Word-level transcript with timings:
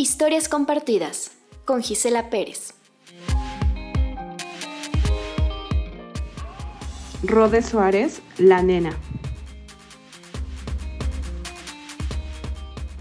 Historias 0.00 0.48
compartidas 0.48 1.32
con 1.64 1.82
Gisela 1.82 2.30
Pérez. 2.30 2.72
Rode 7.24 7.62
Suárez, 7.62 8.22
La 8.38 8.62
Nena. 8.62 8.96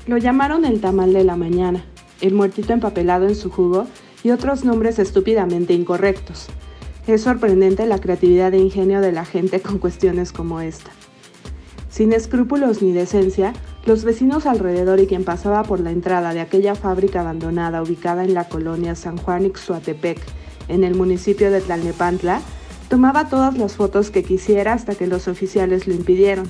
Lo 0.07 0.18
llamaron 0.18 0.65
el 0.65 0.81
tamal 0.81 1.13
de 1.13 1.23
la 1.23 1.36
mañana, 1.36 1.86
el 2.20 2.33
muertito 2.33 2.73
empapelado 2.73 3.27
en 3.27 3.36
su 3.36 3.52
jugo 3.52 3.86
y 4.23 4.32
otros 4.32 4.66
nombres 4.66 4.98
estúpidamente 4.98 5.75
incorrectos. 5.75 6.48
Es 7.05 7.21
sorprendente 7.21 7.86
la 7.86 8.00
creatividad 8.00 8.55
e 8.55 8.57
ingenio 8.57 9.02
de 9.02 9.11
la 9.11 9.23
gente 9.23 9.61
con 9.61 9.77
cuestiones 9.77 10.32
como 10.32 10.61
esta. 10.61 10.89
Sin 11.91 12.11
escrúpulos 12.11 12.81
ni 12.81 12.91
decencia, 12.91 13.53
los 13.88 14.04
vecinos 14.04 14.46
alrededor 14.46 15.00
y 15.00 15.08
quien 15.08 15.23
pasaba 15.23 15.64
por 15.64 15.80
la 15.80 15.91
entrada 15.91 16.34
de 16.34 16.41
aquella 16.41 16.76
fábrica 16.76 17.22
abandonada 17.22 17.82
ubicada 17.82 18.26
en 18.26 18.34
la 18.34 18.44
colonia 18.50 18.96
San 18.96 19.16
Juan 19.16 19.46
Ixuatepec, 19.46 20.20
en 20.68 20.84
el 20.84 20.94
municipio 20.94 21.50
de 21.52 21.62
Tlalnepantla, 21.62 22.41
tomaba 22.90 23.30
todas 23.30 23.58
las 23.58 23.77
fotos 23.77 24.12
que 24.12 24.23
quisiera 24.23 24.73
hasta 24.73 24.96
que 24.96 25.08
los 25.08 25.30
oficiales 25.30 25.88
lo 25.88 25.94
impidieron, 25.94 26.50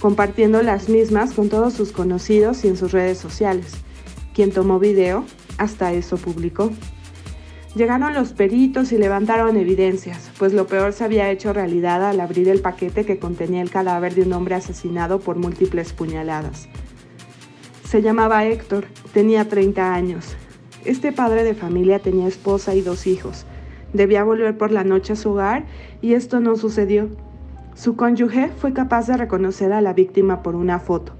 compartiendo 0.00 0.62
las 0.62 0.88
mismas 0.88 1.32
con 1.32 1.48
todos 1.48 1.74
sus 1.74 1.92
conocidos 1.92 2.64
y 2.64 2.68
en 2.68 2.76
sus 2.76 2.90
redes 2.90 3.18
sociales. 3.18 3.74
Quien 4.34 4.50
tomó 4.50 4.80
video, 4.80 5.24
hasta 5.58 5.92
eso 5.92 6.16
publicó. 6.16 6.72
Llegaron 7.74 8.14
los 8.14 8.32
peritos 8.32 8.92
y 8.92 8.98
levantaron 8.98 9.56
evidencias, 9.56 10.30
pues 10.38 10.52
lo 10.52 10.68
peor 10.68 10.92
se 10.92 11.02
había 11.02 11.32
hecho 11.32 11.52
realidad 11.52 12.08
al 12.08 12.20
abrir 12.20 12.48
el 12.48 12.60
paquete 12.60 13.04
que 13.04 13.18
contenía 13.18 13.62
el 13.62 13.70
cadáver 13.70 14.14
de 14.14 14.22
un 14.22 14.32
hombre 14.32 14.54
asesinado 14.54 15.18
por 15.18 15.36
múltiples 15.36 15.92
puñaladas. 15.92 16.68
Se 17.82 18.00
llamaba 18.00 18.44
Héctor, 18.44 18.84
tenía 19.12 19.48
30 19.48 19.92
años. 19.92 20.36
Este 20.84 21.10
padre 21.10 21.42
de 21.42 21.54
familia 21.54 21.98
tenía 21.98 22.28
esposa 22.28 22.76
y 22.76 22.80
dos 22.80 23.08
hijos. 23.08 23.44
Debía 23.92 24.22
volver 24.22 24.56
por 24.56 24.70
la 24.70 24.84
noche 24.84 25.14
a 25.14 25.16
su 25.16 25.30
hogar 25.30 25.64
y 26.00 26.14
esto 26.14 26.38
no 26.38 26.54
sucedió. 26.54 27.08
Su 27.74 27.96
cónyuge 27.96 28.50
fue 28.56 28.72
capaz 28.72 29.08
de 29.08 29.16
reconocer 29.16 29.72
a 29.72 29.80
la 29.80 29.94
víctima 29.94 30.44
por 30.44 30.54
una 30.54 30.78
foto. 30.78 31.14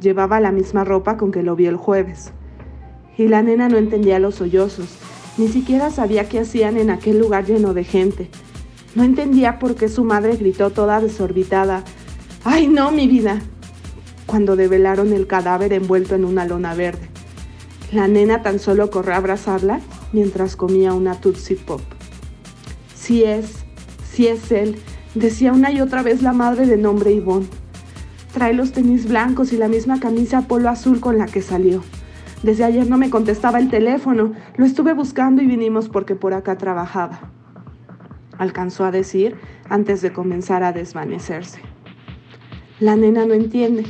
Llevaba 0.00 0.40
la 0.40 0.50
misma 0.50 0.82
ropa 0.82 1.16
con 1.16 1.30
que 1.30 1.44
lo 1.44 1.54
vio 1.54 1.70
el 1.70 1.76
jueves. 1.76 2.32
Y 3.16 3.28
la 3.28 3.42
nena 3.42 3.68
no 3.68 3.76
entendía 3.76 4.18
los 4.18 4.34
sollozos 4.34 5.13
ni 5.36 5.48
siquiera 5.48 5.90
sabía 5.90 6.28
qué 6.28 6.40
hacían 6.40 6.76
en 6.76 6.90
aquel 6.90 7.18
lugar 7.18 7.44
lleno 7.46 7.74
de 7.74 7.84
gente. 7.84 8.30
No 8.94 9.02
entendía 9.02 9.58
por 9.58 9.74
qué 9.74 9.88
su 9.88 10.04
madre 10.04 10.36
gritó 10.36 10.70
toda 10.70 11.00
desorbitada, 11.00 11.84
¡Ay 12.44 12.68
no, 12.68 12.92
mi 12.92 13.08
vida! 13.08 13.40
cuando 14.26 14.56
develaron 14.56 15.12
el 15.12 15.26
cadáver 15.26 15.72
envuelto 15.72 16.14
en 16.14 16.24
una 16.24 16.44
lona 16.44 16.74
verde. 16.74 17.08
La 17.92 18.08
nena 18.08 18.42
tan 18.42 18.58
solo 18.58 18.90
corrió 18.90 19.14
a 19.14 19.18
abrazarla 19.18 19.80
mientras 20.12 20.56
comía 20.56 20.92
una 20.92 21.20
Tootsie 21.20 21.56
Pop. 21.56 21.80
Si 22.94 23.22
es, 23.22 23.64
si 24.10 24.26
es 24.26 24.50
él, 24.50 24.76
decía 25.14 25.52
una 25.52 25.70
y 25.70 25.80
otra 25.80 26.02
vez 26.02 26.22
la 26.22 26.32
madre 26.32 26.66
de 26.66 26.76
nombre 26.76 27.12
Ivonne. 27.12 27.46
Trae 28.32 28.54
los 28.54 28.72
tenis 28.72 29.06
blancos 29.06 29.52
y 29.52 29.56
la 29.56 29.68
misma 29.68 30.00
camisa 30.00 30.48
polo 30.48 30.68
azul 30.68 31.00
con 31.00 31.18
la 31.18 31.26
que 31.26 31.42
salió. 31.42 31.84
Desde 32.44 32.64
ayer 32.64 32.90
no 32.90 32.98
me 32.98 33.08
contestaba 33.08 33.58
el 33.58 33.70
teléfono. 33.70 34.34
Lo 34.58 34.66
estuve 34.66 34.92
buscando 34.92 35.40
y 35.40 35.46
vinimos 35.46 35.88
porque 35.88 36.14
por 36.14 36.34
acá 36.34 36.58
trabajaba. 36.58 37.30
Alcanzó 38.36 38.84
a 38.84 38.90
decir 38.90 39.36
antes 39.70 40.02
de 40.02 40.12
comenzar 40.12 40.62
a 40.62 40.74
desvanecerse. 40.74 41.62
La 42.80 42.96
nena 42.96 43.24
no 43.24 43.32
entiende. 43.32 43.86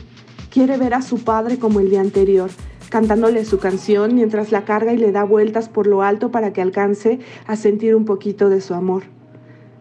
Quiere 0.52 0.76
ver 0.76 0.94
a 0.94 1.02
su 1.02 1.24
padre 1.24 1.58
como 1.58 1.80
el 1.80 1.90
día 1.90 2.00
anterior, 2.00 2.48
cantándole 2.90 3.44
su 3.44 3.58
canción 3.58 4.14
mientras 4.14 4.52
la 4.52 4.64
carga 4.64 4.92
y 4.92 4.98
le 4.98 5.10
da 5.10 5.24
vueltas 5.24 5.68
por 5.68 5.88
lo 5.88 6.02
alto 6.02 6.30
para 6.30 6.52
que 6.52 6.62
alcance 6.62 7.18
a 7.48 7.56
sentir 7.56 7.96
un 7.96 8.04
poquito 8.04 8.50
de 8.50 8.60
su 8.60 8.74
amor. 8.74 9.02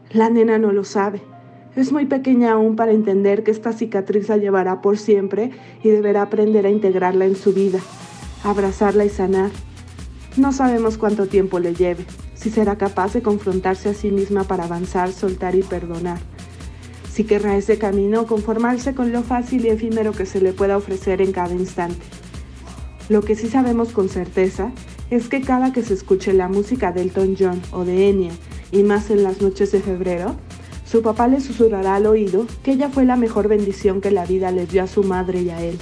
La 0.09 0.31
nena 0.31 0.57
no 0.57 0.71
lo 0.71 0.83
sabe. 0.83 1.21
Es 1.75 1.91
muy 1.91 2.07
pequeña 2.07 2.53
aún 2.53 2.75
para 2.75 2.91
entender 2.91 3.43
que 3.43 3.51
esta 3.51 3.71
cicatriz 3.71 4.29
la 4.29 4.37
llevará 4.37 4.81
por 4.81 4.97
siempre 4.97 5.51
y 5.83 5.89
deberá 5.89 6.23
aprender 6.23 6.65
a 6.65 6.71
integrarla 6.71 7.25
en 7.25 7.35
su 7.35 7.53
vida, 7.53 7.79
abrazarla 8.43 9.05
y 9.05 9.09
sanar. 9.09 9.51
No 10.37 10.51
sabemos 10.51 10.97
cuánto 10.97 11.27
tiempo 11.27 11.59
le 11.59 11.73
lleve, 11.73 12.05
si 12.33 12.49
será 12.49 12.77
capaz 12.77 13.13
de 13.13 13.21
confrontarse 13.21 13.89
a 13.89 13.93
sí 13.93 14.11
misma 14.11 14.43
para 14.43 14.65
avanzar, 14.65 15.11
soltar 15.11 15.55
y 15.55 15.63
perdonar. 15.63 16.19
Si 17.11 17.23
querrá 17.23 17.55
ese 17.55 17.77
camino 17.77 18.25
conformarse 18.25 18.95
con 18.95 19.11
lo 19.11 19.21
fácil 19.21 19.65
y 19.65 19.69
efímero 19.69 20.11
que 20.11 20.25
se 20.25 20.41
le 20.41 20.53
pueda 20.53 20.77
ofrecer 20.77 21.21
en 21.21 21.31
cada 21.31 21.53
instante. 21.53 22.01
Lo 23.09 23.21
que 23.21 23.35
sí 23.35 23.47
sabemos 23.47 23.89
con 23.89 24.09
certeza 24.09 24.71
es 25.11 25.27
que 25.27 25.41
cada 25.41 25.71
que 25.71 25.83
se 25.83 25.93
escuche 25.93 26.33
la 26.33 26.47
música 26.47 26.91
de 26.91 27.03
Elton 27.03 27.35
John 27.37 27.61
o 27.71 27.85
de 27.85 28.09
Enya, 28.09 28.31
y 28.71 28.81
más 28.81 29.11
en 29.11 29.23
las 29.23 29.41
noches 29.41 29.71
de 29.71 29.81
febrero, 29.81 30.35
su 30.85 31.03
papá 31.03 31.27
le 31.27 31.39
susurrará 31.39 31.95
al 31.95 32.07
oído 32.07 32.47
que 32.63 32.71
ella 32.71 32.89
fue 32.89 33.05
la 33.05 33.15
mejor 33.15 33.47
bendición 33.47 34.01
que 34.01 34.09
la 34.09 34.25
vida 34.25 34.51
le 34.51 34.65
dio 34.65 34.83
a 34.83 34.87
su 34.87 35.03
madre 35.03 35.43
y 35.43 35.49
a 35.51 35.61
él, 35.61 35.77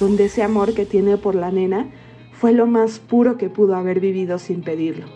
donde 0.00 0.26
ese 0.26 0.42
amor 0.42 0.74
que 0.74 0.86
tiene 0.86 1.16
por 1.16 1.34
la 1.34 1.50
nena 1.50 1.88
fue 2.32 2.52
lo 2.52 2.66
más 2.66 2.98
puro 2.98 3.36
que 3.36 3.48
pudo 3.48 3.76
haber 3.76 4.00
vivido 4.00 4.38
sin 4.38 4.62
pedirlo. 4.62 5.06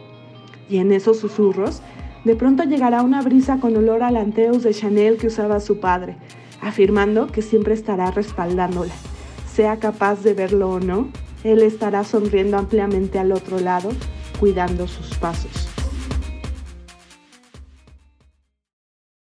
Y 0.69 0.79
en 0.79 0.93
esos 0.93 1.19
susurros, 1.19 1.83
de 2.25 2.37
pronto 2.37 2.65
llegará 2.65 3.03
una 3.03 3.23
brisa 3.23 3.59
con 3.61 3.77
olor 3.77 4.03
a 4.03 4.11
lanteus 4.11 4.63
de 4.63 4.75
Chanel 4.75 5.17
que 5.17 5.29
usaba 5.29 5.61
su 5.61 5.81
padre, 5.81 6.17
afirmando 6.61 7.29
que 7.29 7.43
siempre 7.43 7.75
estará 7.75 8.11
respaldándola. 8.11 8.95
Sea 9.53 9.79
capaz 9.79 10.23
de 10.23 10.35
verlo 10.35 10.71
o 10.71 10.81
no, 10.81 11.09
él 11.45 11.63
estará 11.63 12.05
sonriendo 12.05 12.59
ampliamente 12.59 13.19
al 13.19 13.33
otro 13.33 13.61
lado, 13.61 13.91
cuidando 14.39 14.89
sus 14.89 15.17
pasos. 15.19 15.76